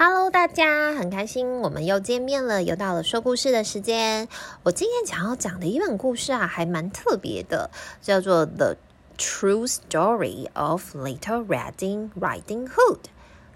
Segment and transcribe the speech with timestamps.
[0.00, 4.28] Hello，大家很开心，我们又见面了，又到了说故事的时间。
[4.62, 7.68] 我今天想要讲的一本故事啊，还蛮特别的，
[8.00, 8.76] 叫做《The
[9.16, 12.96] True Story of Little Riding Riding Hood》，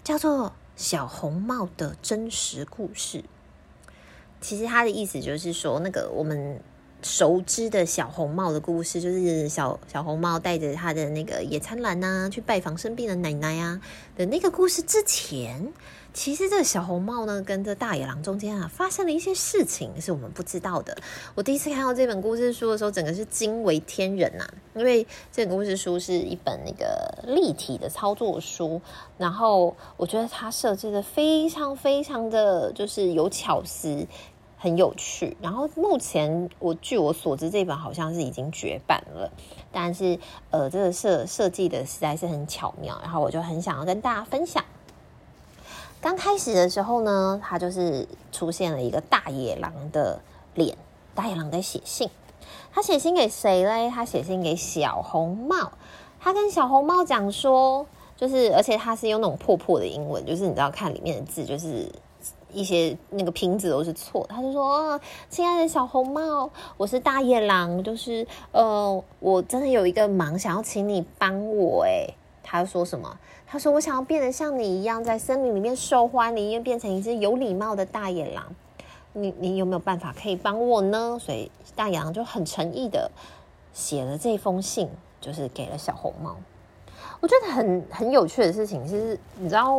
[0.02, 3.22] 叫做小红帽的真实故事。
[4.40, 6.60] 其实它的意思就是说，那个我们
[7.02, 13.80] 熟知的小红帽的故事，就是小小红帽带着他的那个野餐篮呐、啊，去拜访生病的奶奶啊
[14.16, 15.72] 的那个故事之前。
[16.14, 20.94] 其实这个小红帽呢，跟这大野狼中间啊，发生了一些事情，是我们不知道的。
[21.34, 24.54] 我第一次看到这本故事书的时候，整个是惊为天人呐、啊！
[24.76, 28.78] 因为这本故事书是一本那个立体的操作书，
[29.16, 34.06] 然后我觉得它设计的非常非常的就是有巧思，
[34.62, 35.36] 很有趣。
[35.42, 39.28] 然后目前我据我所知，这本好像是已经绝版了，
[39.72, 40.16] 但是
[40.50, 44.64] 呃，这个设设计的实在是很巧妙，然后我就很想要跟大家分享。
[46.00, 50.20] 刚开始的时候呢，他就是出现了一个大野狼的
[50.54, 50.76] 脸。
[51.12, 52.08] 大野狼在写信，
[52.72, 53.90] 他写信给谁嘞？
[53.90, 55.72] 他写信给小红帽。
[56.20, 57.84] 他跟小红帽讲说，
[58.16, 61.90] 就是而且他是用那种破破的英文，就是你知道看里面的字，就是
[62.52, 64.26] 一些那个拼字都是错。
[64.28, 65.00] 他就说
[65.30, 73.18] ：“亲爱的小红帽，我是大野狼，就是呃，我真的有一个忙想要请你帮我。”诶他说什么？
[73.46, 78.44] 他说：“我想要变得像你一样，在森林里面受欢迎，因为变成一只有礼貌的大野狼。
[79.14, 83.10] 你你有没有办法可以帮我呢？”所以大野狼就很诚意的
[83.72, 84.88] 写了这封信，
[85.20, 86.36] 就是给了小红帽。
[87.20, 89.78] 我觉得很很有趣的事情是，你知道，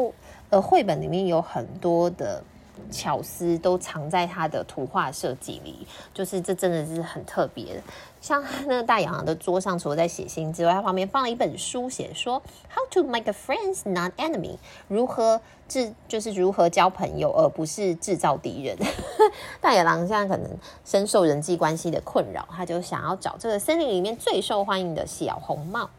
[0.49, 2.43] 呃，绘本里面有很多的。
[2.92, 7.81] 巧思都藏在他的图画设计里，就是这真的是很特别。
[8.22, 12.42] 像那个大野狼的桌上，除了在写信之外，他旁边放了一本书，写说
[12.73, 18.78] “How to make a friends, not enemy”，如何制就是如何交朋友，而不是制造敌人。
[19.59, 20.50] 大野狼现在可能
[20.86, 25.89] 深受人际关系的困扰，他就想要找这个森林里面最受欢迎的小红帽。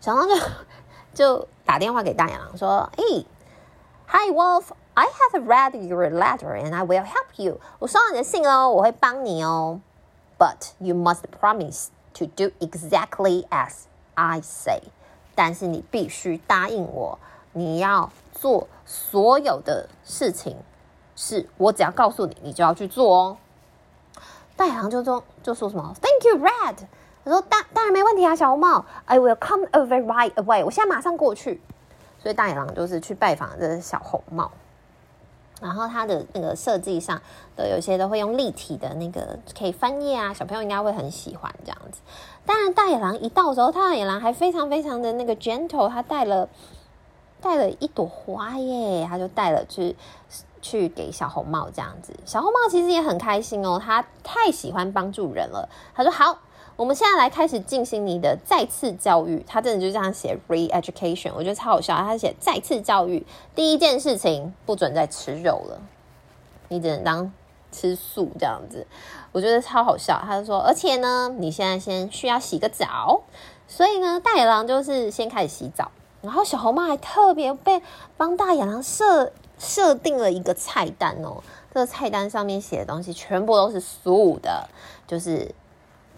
[0.00, 0.42] 小红帽就
[1.14, 3.24] 就打电话给大野狼说：“诶
[4.08, 4.64] ，Hi Wolf。”
[4.98, 7.60] I have read your letter and I will help you.
[7.78, 9.80] 我收到你的信哦，我会帮你哦。
[10.38, 13.82] But you must promise to do exactly as
[14.14, 14.84] I say.
[15.34, 17.18] 但是你必须答应我，
[17.52, 20.56] 你要做所有的事情，
[21.14, 23.36] 是我只要告诉你，你就要去做哦。
[24.56, 26.86] 大野狼就说就说什么？Thank you, Red。
[27.22, 28.86] 他说当当然没问题啊，小红帽。
[29.04, 30.64] I will come over right away.
[30.64, 31.60] 我现在马上过去。
[32.18, 34.50] 所以大野狼就是去拜访这个小红帽。
[35.60, 37.20] 然后它的那个设计上
[37.56, 42.00] 的有些都会用立体的那个可以翻页啊，小朋友应该会很喜欢这样子。
[42.44, 46.48] 当然，大野狼一到的时候，大野狼还非常非常的那个 gentle，他带了
[47.40, 49.96] 带了一朵花耶，他就带了去
[50.60, 52.12] 去给小红帽这样子。
[52.24, 55.68] 小红帽其实也很开心哦，他太喜欢帮助人了。
[55.94, 56.38] 他说好。
[56.76, 61.96] 我们现在来开始进行你的再次教育，他真的就这样写 re-education，我觉得超好笑。
[61.96, 65.80] 他写再次教育，第一件事情不准再吃肉了，
[66.68, 67.32] 你只能当
[67.72, 68.86] 吃素这样子，
[69.32, 70.20] 我觉得超好笑。
[70.22, 73.22] 他就说，而且呢，你现在先需要洗个澡，
[73.66, 77.80] 所以呢，大野狼就是先开始洗澡，然后小红帽还特别被
[78.18, 84.68] 帮大野狼设设定了一个菜单哦，这个菜单上面写的东西全部都是素的，
[85.06, 85.54] 就是。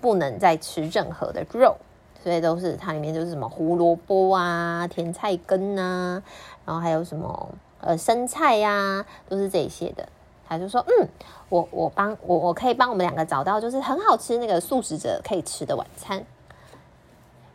[0.01, 1.77] 不能再吃任何的肉，
[2.23, 6.23] 所以都是它里面就是什么胡萝卜啊、甜菜根啊，
[6.65, 7.49] 然后还有什么
[7.81, 10.09] 呃生菜呀、都是这些的。
[10.49, 11.09] 他就说：“嗯，
[11.51, 16.25] 我我帮我我可以帮我们两个找到就是很好吃那个素食者可以吃的晚餐。”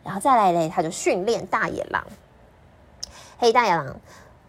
[0.04, 2.04] 然后再来嘞，他就训练大野狼。
[3.38, 3.96] 嘿，大野狼。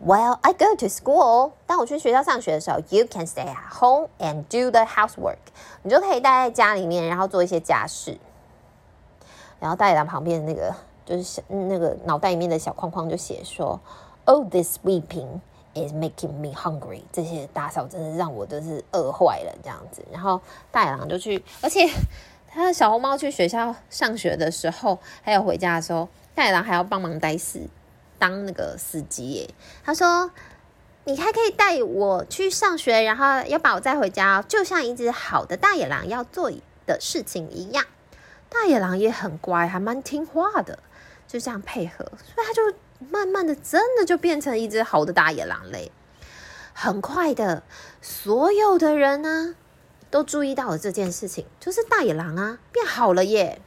[0.03, 5.37] While I go to school，当我去学校上学的时候，you can stay at home and do the housework。
[5.83, 8.17] 你就可以待在家里面，然后做一些家事。
[9.59, 13.79] 然后大野狼旁边的那个就是那个脑袋里面的小框框就写说
[14.25, 15.39] ：“Oh, this sweeping
[15.73, 20.05] is making me hungry。”这些打扫真的让我都是饿坏了这样子。
[20.11, 20.41] 然后
[20.71, 21.89] 大野狼就去，而且
[22.49, 27.61] 他的小红帽去学校上学的时候，还有回家的时候，大野狼还要帮忙带事。
[28.25, 30.31] 当那个司机耶，他说
[31.05, 36.51] ：“你还可以带我去上学，然后要把我载回家，就像一只好的大野狼要做
[36.87, 37.85] 的事情一样。”
[38.49, 40.79] 大野狼也很乖，还蛮听话的，
[41.27, 42.63] 就这样配合，所以他就
[43.11, 45.91] 慢慢的，真的就变成一只好的大野狼嘞。
[46.73, 47.61] 很快的，
[48.01, 49.55] 所有的人呢
[50.09, 53.61] 都注意到了这件事情，就是大野狼啊变好了耶。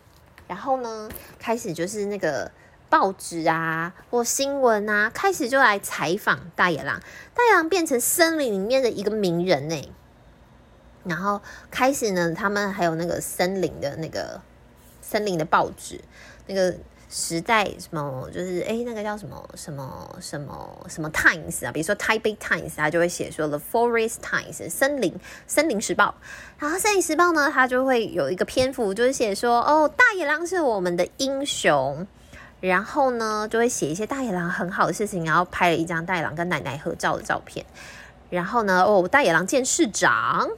[0.49, 1.09] 然后呢，
[1.39, 2.51] 开始就是那个。
[2.89, 7.01] 报纸啊或新闻啊，开始就来采访大野狼。
[7.35, 9.93] 大野狼变成森林里面的一个名人呢。
[11.05, 11.41] 然后
[11.71, 14.41] 开始呢，他们还有那个森林的那个
[15.01, 16.01] 森林的报纸，
[16.47, 16.75] 那个。
[17.11, 21.73] 时代什么就是哎，那个叫什么什么什么什么 Times 啊？
[21.73, 26.17] 比如说 Taipei Times，他就会写说 The Forest Times 森林森林时报。
[26.59, 32.07] 然后森林时报呢，它就会有一个篇幅，就是写说哦，大野狼是我们的英雄。
[32.61, 37.65] 然后呢，就会写一些大野狼很好的事情，然后拍了一张大野狼跟奶奶合照的照片。
[38.31, 40.49] 然后呢，哦，大野狼见市长。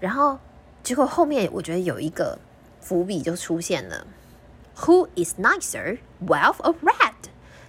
[0.00, 0.38] 然后
[0.82, 2.38] 结果后面我觉得有一个
[2.80, 4.06] 伏笔就出现了。
[4.78, 7.12] Who is nicer, Wolf or Rat？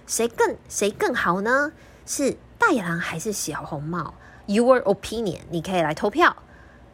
[0.06, 1.72] 谁更谁更好呢？
[2.04, 4.14] 是大野狼还是小红帽
[4.46, 6.36] ？Your opinion，你可以来投票。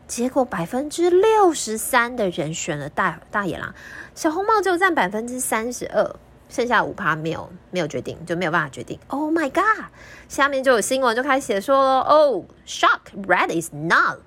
[0.06, 3.74] 结果百分之六十三的人选了大大野狼，
[4.14, 6.16] 小红帽就占百分之三十二，
[6.52, 8.98] 剩下五趴没有没有决定，就没有办法决定。
[9.08, 9.86] Oh my god！
[10.28, 14.18] 下面就有新闻就开始写说了，Oh shock，Rat is not，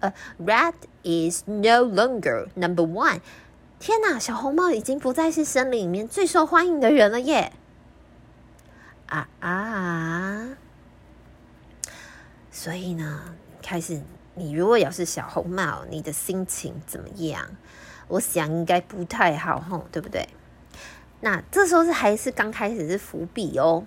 [0.00, 0.10] 呃、
[0.42, 0.72] red
[1.02, 3.20] is no longer number one。
[3.78, 7.52] 天哪，小红帽已经不再是森林里面最受欢迎的人了耶！
[9.08, 10.56] 啊啊！
[12.50, 14.00] 所以呢，开始
[14.34, 17.46] 你如果要是小红帽，你的心情怎么样？
[18.08, 20.26] 我想应该不太好吼，对不对？
[21.24, 23.86] 那这时候是还是刚开始是伏笔哦，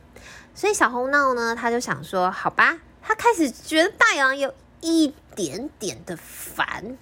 [0.56, 4.52] 所以小红帽呢，他就想说，好吧，他开始觉得大野狼有
[4.82, 6.98] 一点点的烦。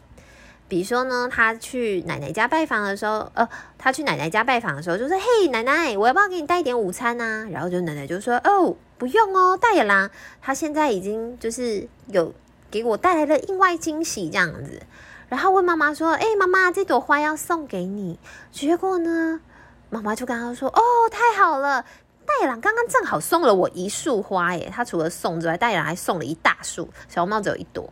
[0.68, 3.48] 比如说呢，他去奶奶家拜访的时候，呃，
[3.78, 10.12] 他去奶奶家拜访的时候，就说：“嘿，奶奶，我要不要给你带一点午餐啊？”然后就奶奶就说：“哦，不用哦，大野狼
[10.42, 12.34] 他现在已经就是有
[12.70, 14.82] 给我带来了意外惊喜这样子。”
[15.30, 18.20] 然后问妈妈说：“哎，妈妈，这朵花要送给你。”
[18.52, 19.40] 结果呢，
[19.90, 21.82] 妈妈就跟他说：“哦，太好了，
[22.26, 24.70] 大野狼刚刚正好送了我一束花耶。
[24.74, 27.92] 他除了送之外，大野狼还送了一大束，小红帽只有一朵。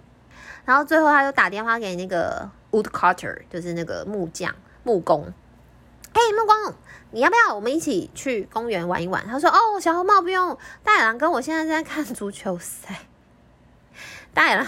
[0.65, 2.49] 然后最后他就打电话给那个。
[2.73, 5.31] Woodcutter 就是那个木匠、木工。
[6.11, 6.73] 嘿，木工，
[7.11, 9.23] 你要不要我们一起去公园玩一玩？
[9.27, 13.01] 他说：“哦，小红帽不用，大野狼跟我现在在看足球赛。”
[14.33, 14.65] 大野狼，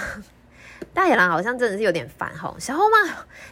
[0.94, 2.56] 大野狼好像真的是有点烦吼。
[2.60, 2.98] 小红帽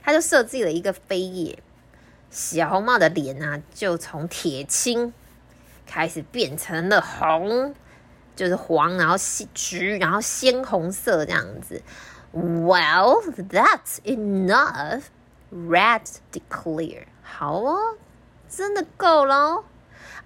[0.04, 1.58] 他就设计了一个飞叶，
[2.34, 5.14] 小红帽的脸啊，就从铁青
[5.86, 7.76] 开始变成了红，
[8.36, 9.16] 就是黄，然后
[9.54, 11.84] 橘，然后鲜红色这样子。
[12.32, 15.04] Well, that's enough.
[15.52, 16.02] red
[16.32, 17.98] declare 好哦，
[18.50, 19.64] 真的够了。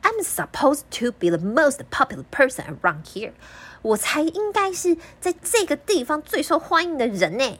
[0.02, 3.34] I'm supposed to be the most popular person around here.
[3.82, 7.60] 我才应该是在这个地方最受欢迎的人呢。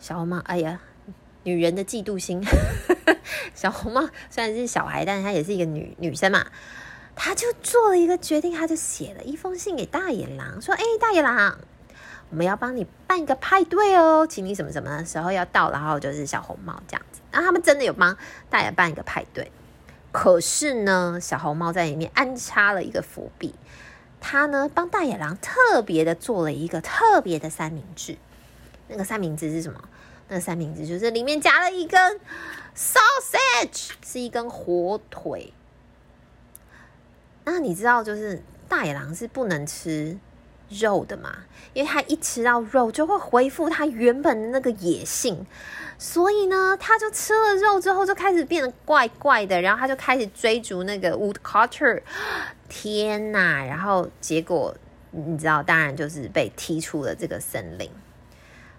[0.00, 0.80] 小红帽，哎呀，
[1.44, 2.42] 女人的嫉妒心。
[3.54, 6.46] 小红帽虽然是小孩，但是她也是一个女女生嘛。
[7.16, 11.58] 她就做了一个决定，她就写了一封信给大野狼，说：“哎，大野狼。”
[12.30, 17.20] 我们要帮你办一个派对哦，请你什么什么的时候要到，然后就是小红帽这样子。
[17.30, 18.16] 然后他们真的有帮
[18.50, 19.52] 大野办一个派对，
[20.10, 23.54] 可是呢，小红帽在里面安插了一个伏笔，
[24.20, 28.16] 他呢帮大野狼特别的做了一个特别的三明治。
[28.88, 29.88] 那个三明治是什么？
[30.28, 32.20] 那三明治就是里面夹了一根
[32.76, 35.52] sausage，是一根火腿。
[37.44, 40.18] 那你知道，就是大野狼是不能吃。
[40.70, 45.46] 肉的嘛，因为他一吃到肉就会恢复他原本的那个野性，
[45.98, 52.02] 所以呢，他就吃了肉之后就开始变得怪怪的，然后他就开始追逐那个 Woodcutter，
[52.68, 53.62] 天哪！
[53.62, 54.74] 然后结果
[55.10, 57.88] 你知道，当然就是被踢出了这个森林。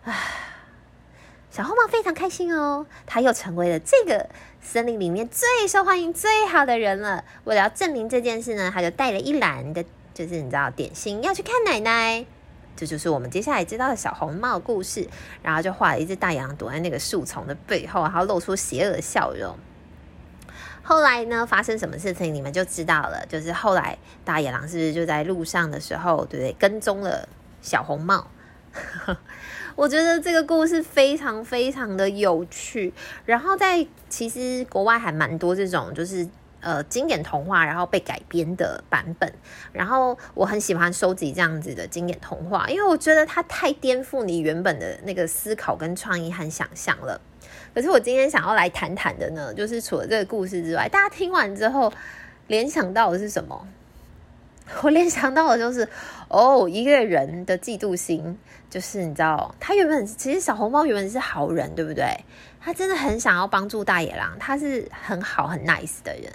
[0.04, 0.55] 唉，
[1.56, 4.28] 小红帽非常开心哦，他又成为了这个
[4.60, 7.24] 森林里面最受欢迎、最好的人了。
[7.46, 9.86] 为了要证明这件事呢，他就带了一篮的。
[10.14, 12.26] 就是你知道点心要去看奶奶，
[12.76, 15.08] 这就是我们接下来知道的小红帽故事。
[15.42, 19.56] 然后就画了一只大野狼躲在那个树丛的背后，然后露出邪恶的笑容。
[20.84, 23.26] 后来呢，发生什么事情你们就知道了。
[23.30, 26.54] 就是后来大野狼是不是就在路上的时候，对不对？
[26.60, 27.30] 跟踪了
[27.62, 28.28] 小红帽。
[29.76, 32.94] 我觉得这个故事非常非常的有趣。
[33.26, 36.28] 然后在其实国外还蛮多这种就是。
[36.62, 39.32] 呃，经典童话，然后被改编的版本，
[39.72, 47.22] 然后我很喜欢收集这样子的经典童话，因为我觉得它太颠覆你原本的那个思考跟创意和想象了。
[47.76, 51.94] 可是我今天想要来谈谈的呢，就是除了这个故事之外，大家听完之后
[52.48, 53.68] 联想到的是什么？
[54.82, 55.88] 我联想到的就是，
[56.28, 58.38] 哦，一个人的嫉妒心，
[58.70, 62.06] 就是你知道，他原本其实小红帽原本是好人，对不对？
[62.60, 66.32] 他真的很想要帮助大野狼，他是很好很 nice 的人。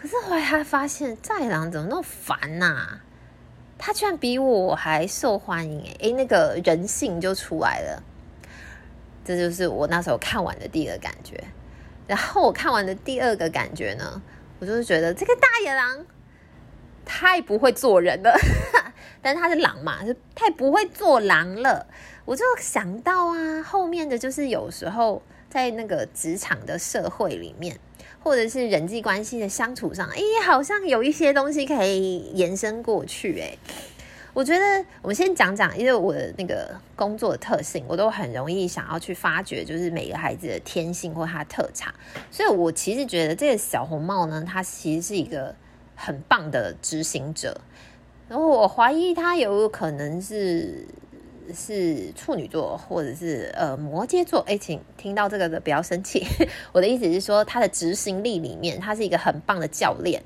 [0.00, 3.00] 可是后来他发现大野狼怎么那么烦呐、
[3.76, 8.02] 他居然比我还受欢迎诶、那个人性就出来了。
[9.24, 11.42] 这就是我那时候看完的第一个感觉。
[12.06, 14.22] 然后我看完的第二个感觉呢，
[14.58, 16.04] 我就是觉得这个大野狼
[17.04, 18.34] 太不会做人了。
[19.20, 21.86] 但是他是狼嘛，就太不会做狼了。
[22.24, 27.78] 我就想到啊，后面的就是有时候在那个职场的社会里面，
[28.22, 33.40] 或者是人际关系的相处上，哎，好像有一些东西可以延伸过去。
[33.40, 33.56] 哎，
[34.34, 41.92] 我觉得我先讲讲，因为我的那个工作的特性，我都很容易想要去发掘，就是每个孩子的天性或他特长。
[42.30, 45.54] 所以我其实觉得这个小红帽呢，他其实是一个
[45.94, 47.60] 很棒的执行者。
[48.28, 50.86] 然后我怀疑他有可能是。
[51.54, 54.40] 是处女座，或者是呃摩羯座。
[54.46, 56.26] 哎，请听到这个的不要生气。
[56.72, 60.22] 我的意思是说，他的执行力里面，他是一个很棒的教练。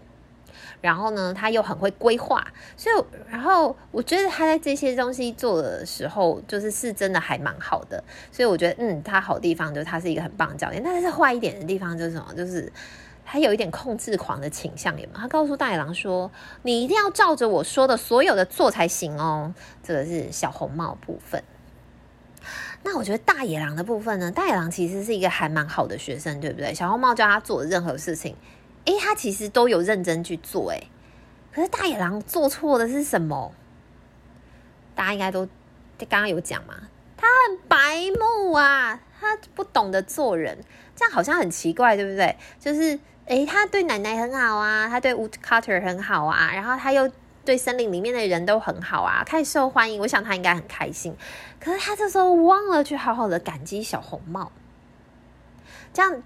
[0.81, 2.47] 然后呢，他又很会规划。
[2.77, 8.01] 所以，然后我觉得他在这些东西做的时候，就是是真的还蛮好的。
[8.31, 10.81] 所以我觉得，嗯，他好地方就是他是一个很棒的教练。
[10.81, 12.33] 但是坏一点的地方就是什么？
[12.37, 12.73] 就是。
[13.31, 15.19] 他有一点控制狂的倾向，有没有？
[15.19, 16.31] 他告诉大野狼说
[16.65, 19.53] ：“你一定要照着我说的所有的做才行哦。”
[19.85, 21.45] 这个是小红帽部分。
[22.83, 24.31] 那我觉得大野狼的部分呢？
[24.31, 26.73] 大野狼其实是一个还蛮好的学生，对不对？
[26.73, 28.35] 小红帽叫他做任何事情，
[28.87, 30.71] 诶，他其实都有认真去做。
[30.71, 30.89] 诶，
[31.53, 33.53] 可是大野狼做错的是什么？
[34.95, 35.45] 大家应该都
[35.99, 36.75] 刚刚有讲嘛？
[37.19, 37.77] 他很白
[38.19, 40.57] 目啊，他不懂得做人，
[40.97, 42.35] 这样好像很奇怪，对不对？
[42.59, 42.99] 就是。
[43.29, 47.11] 诶，他对奶奶很好啊，他对 Woodcutter 很好啊，然后他又
[47.45, 50.01] 对森林里面的人都很好啊，太受欢迎。
[50.01, 51.15] 我想他应该很开心。
[51.61, 54.51] 可是他这时候忘了去好好的感激小红帽，
[55.93, 56.23] 这样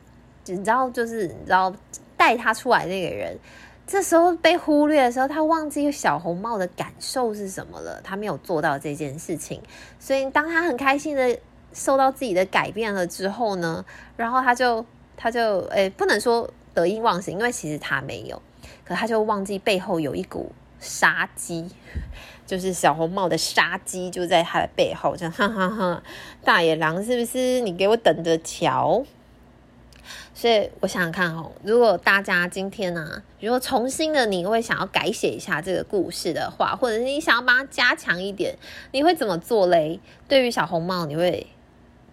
[0.46, 1.74] 你知道，就是你知道
[2.16, 3.36] 带他出来那个人，
[3.84, 9.60] 这时候被忽略的时候，他忘记小红帽的感受是什么了，他没有做到这件事情。
[9.98, 11.36] 所以当他很开心的
[11.72, 13.84] 受到自己的改变了之后呢，
[14.16, 16.48] 然后他就他就诶，不能说。
[16.74, 18.40] 得意忘形，因为其实他没有，
[18.84, 21.68] 可他就忘记背后有一股杀机，
[22.46, 26.02] 就是小红帽的杀机就在他的背后，这样 哈哈哈，
[26.44, 27.60] 大野狼是不是？
[27.60, 29.04] 你给我等着瞧！
[30.34, 38.56] 所以我想想看哦，如果大家今天呢、啊，如果重新的你会想要改写一下这个故事的话，或者是你想要把它加强一点，
[38.90, 40.00] 你会怎么做嘞？
[40.26, 41.46] 对于小红帽，你会，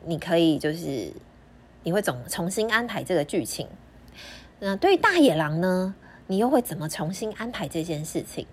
[0.05, 1.11] 你可以就是
[1.83, 3.67] 你会怎重新安排这个剧情？
[4.59, 5.95] 那对于大野狼呢？
[6.27, 8.45] 你又会怎么重新安排这件事情？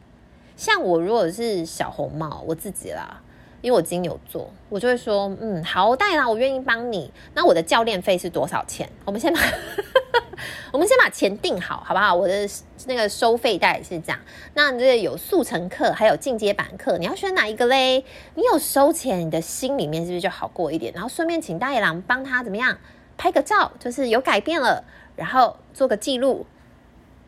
[0.56, 3.20] 像我如果是小红帽，我自己啦，
[3.60, 7.12] 因为我金牛座，我就会说，嗯，好，大野狼，我愿意帮你。
[7.34, 8.88] 那我的教练费是多少钱？
[9.04, 9.40] 我们先把
[10.72, 12.14] 我们先把钱定好，好不好？
[12.14, 12.48] 我的
[12.86, 14.18] 那个收费大概是这样。
[14.54, 18.02] 那这有速成课，还有进阶版课，你要选哪一个嘞？
[18.34, 20.94] 你有收钱，你的心里面是不是就好过一点？
[20.94, 22.78] 然后顺便请大野狼帮他怎么样
[23.16, 24.84] 拍个照，就是有改变了。
[25.16, 26.46] 然后做个记录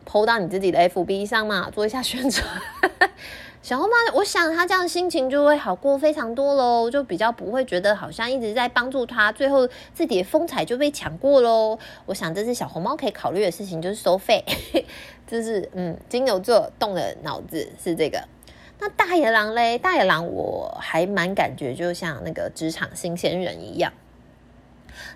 [0.05, 2.47] ，PO 到你自己的 FB 上嘛，做一下宣传。
[3.61, 11.77] 小红帽，我想他这样心情就会好过非常多喽，就比较不会觉得好像一直在帮助他，最后自己的风采就被抢过喽。
[12.05, 14.43] 我想这是小红帽可以考虑的事情，就是收费。
[15.27, 18.23] 这是嗯，金牛座动的脑子是这个。
[18.79, 19.77] 那大野狼嘞？
[19.77, 23.91] 大野狼我还蛮感觉就像那个职场新鲜人一样。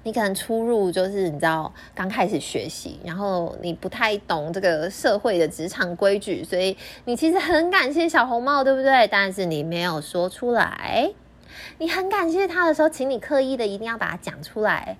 [0.03, 6.75] 你可能出入就是你知道刚开始学习，然后你不太懂这个社会的职场规矩，所以
[7.05, 9.07] 你其实很感谢小红帽，对不对？
[9.07, 11.11] 但是你没有说出来。
[11.77, 14.97] 你很感谢他的时候，请你刻意的一定要把它讲出来。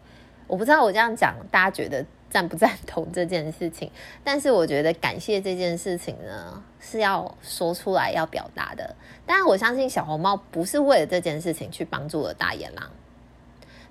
[0.47, 3.89] 我不知道我这样讲大家觉得赞不赞同这件事情，
[4.23, 8.95] 但是我觉得感谢这件事情呢是要说出来要表达的。
[9.25, 12.91] 但我相信小红帽不是为了这件事情去帮助了大野狼。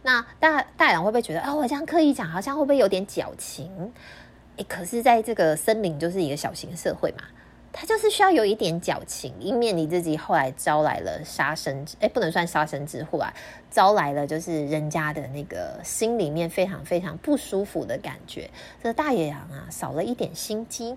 [0.02, 3.92] 那大大野狼会不会觉得啊、哦，我这样刻意讲，好像会不会有点矫情？
[4.56, 7.24] 诶，可是在这个森林就是一个小型社会嘛，
[7.72, 13.32] 它就是需要有一点矫情，以免你自己后来招来了杀身之，诶，不能算杀身之祸啊，
[13.70, 18.50] 招来了就是人家的那个心里面非常非常不舒服的感觉。
[18.82, 20.96] 这大野狼啊，少了一点心机。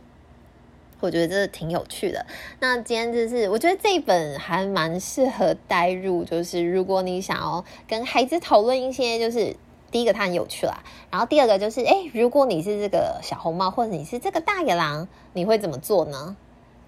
[1.06, 2.26] 我觉得这挺有趣的。
[2.60, 9.56] 那今天就是，我觉得这一本还蛮适合带入，就是如果你想要跟孩子讨论一些，就是
[9.92, 16.36] 第一个它很有趣啦，然后第二个就是，诶，如果你是这个小红帽，或者你是这个大野狼，你会怎么做呢？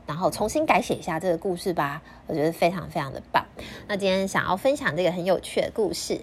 [0.07, 3.45] 然后重新改写一下这个故事吧，我觉得非常非常的棒。
[3.87, 6.21] 那今天想要分享这个很有趣的故事。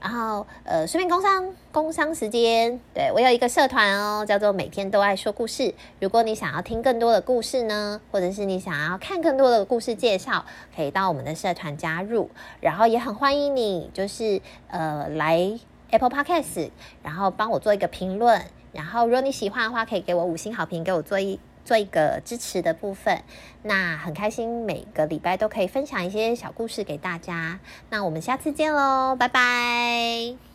[0.00, 5.74] 然后，呃，顺便工商工商时间，对，我有一个社团哦，叫做每天都爱说故事。
[6.00, 12.30] 如果你想要听更多的故事呢，或者是你想要看更多的故事介绍，可以到我们的社团加入。
[12.60, 15.58] 然后也很欢迎你，就是呃来
[15.90, 16.70] Apple Podcast，
[17.02, 18.40] 然后帮我做一个评论。
[18.72, 23.22] 然后如果你喜欢的话，可以给我五星好评，给我做一做一个支持的部分。
[23.62, 27.60] 那很开心，每个礼拜都可以分享一些小故事给大家。
[27.90, 30.47] 那我们下次见喽，拜拜。